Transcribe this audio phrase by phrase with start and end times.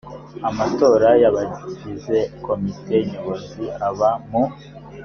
[0.49, 4.43] amatora y abagize komite nyobozi aba mu